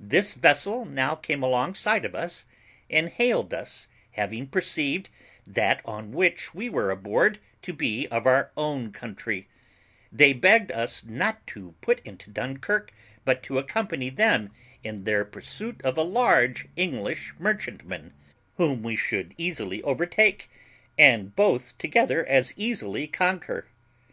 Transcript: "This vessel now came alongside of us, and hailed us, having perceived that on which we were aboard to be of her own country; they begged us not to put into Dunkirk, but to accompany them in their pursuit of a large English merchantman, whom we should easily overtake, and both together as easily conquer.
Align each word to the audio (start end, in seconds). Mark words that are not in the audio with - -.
"This 0.00 0.34
vessel 0.34 0.84
now 0.84 1.14
came 1.14 1.40
alongside 1.40 2.04
of 2.04 2.16
us, 2.16 2.46
and 2.90 3.08
hailed 3.08 3.54
us, 3.54 3.86
having 4.10 4.48
perceived 4.48 5.08
that 5.46 5.80
on 5.84 6.10
which 6.10 6.52
we 6.52 6.68
were 6.68 6.90
aboard 6.90 7.38
to 7.62 7.72
be 7.72 8.08
of 8.08 8.24
her 8.24 8.50
own 8.56 8.90
country; 8.90 9.46
they 10.10 10.32
begged 10.32 10.72
us 10.72 11.04
not 11.04 11.46
to 11.46 11.76
put 11.80 12.00
into 12.04 12.28
Dunkirk, 12.28 12.92
but 13.24 13.40
to 13.44 13.56
accompany 13.58 14.10
them 14.10 14.50
in 14.82 15.04
their 15.04 15.24
pursuit 15.24 15.80
of 15.84 15.96
a 15.96 16.02
large 16.02 16.66
English 16.74 17.32
merchantman, 17.38 18.14
whom 18.56 18.82
we 18.82 18.96
should 18.96 19.32
easily 19.38 19.80
overtake, 19.84 20.50
and 20.98 21.36
both 21.36 21.78
together 21.78 22.26
as 22.26 22.52
easily 22.56 23.06
conquer. 23.06 23.68